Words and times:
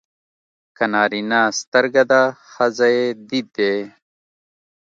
که 0.75 0.83
نارینه 0.93 1.41
سترګه 1.59 2.03
ده 2.11 2.21
ښځه 2.51 2.87
يې 2.95 3.07
دید 3.29 3.47
دی. 3.57 3.75